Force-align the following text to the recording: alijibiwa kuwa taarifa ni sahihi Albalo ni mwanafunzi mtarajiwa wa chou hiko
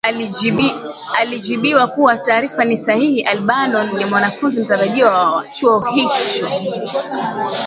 alijibiwa 1.21 1.87
kuwa 1.87 2.17
taarifa 2.17 2.65
ni 2.65 2.77
sahihi 2.77 3.21
Albalo 3.21 3.83
ni 3.83 4.05
mwanafunzi 4.05 4.61
mtarajiwa 4.61 5.31
wa 5.35 5.47
chou 5.51 5.79
hiko 5.81 6.13